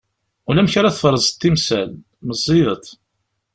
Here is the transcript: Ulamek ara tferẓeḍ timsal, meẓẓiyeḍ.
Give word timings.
Ulamek 0.49 0.73
ara 0.79 0.95
tferẓeḍ 0.95 1.35
timsal, 1.41 1.89
meẓẓiyeḍ. 2.25 2.83